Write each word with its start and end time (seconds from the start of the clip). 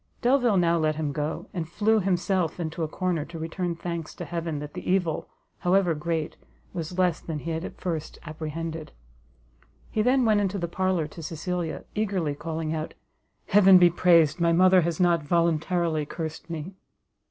Delvile 0.23 0.57
now 0.57 0.79
let 0.79 0.95
him 0.95 1.11
go, 1.11 1.45
and 1.53 1.69
flew 1.69 1.99
himself 1.99 2.59
into 2.59 2.81
a 2.81 2.87
corner 2.87 3.23
to 3.25 3.37
return 3.37 3.75
thanks 3.75 4.15
to 4.15 4.25
heaven 4.25 4.57
that 4.57 4.73
the 4.73 4.89
evil, 4.89 5.29
however 5.59 5.93
great, 5.93 6.37
was 6.73 6.97
less 6.97 7.19
than 7.19 7.37
he 7.37 7.51
had 7.51 7.63
at 7.63 7.79
first 7.79 8.17
apprehended. 8.25 8.93
He 9.91 10.01
then 10.01 10.25
went 10.25 10.41
into 10.41 10.57
the 10.57 10.67
parlour 10.67 11.05
to 11.09 11.21
Cecilia, 11.21 11.83
eagerly 11.93 12.33
calling 12.33 12.73
out, 12.73 12.95
"Heaven 13.49 13.77
be 13.77 13.91
praised, 13.91 14.39
my 14.39 14.51
mother 14.51 14.81
has 14.81 14.99
not 14.99 15.21
voluntarily 15.21 16.07
cursed 16.07 16.49
me!" 16.49 16.73